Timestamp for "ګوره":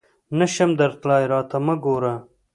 1.83-2.13